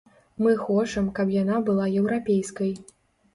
[0.45, 2.73] Мы хочам каб яна была еўрапейскай.